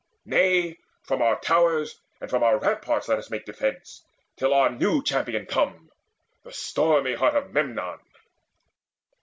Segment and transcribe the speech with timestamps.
[0.25, 4.01] Nay, from our towers And from our ramparts let us make defence,
[4.35, 5.91] Till our new champion come,
[6.41, 7.99] the stormy heart Of Memnon.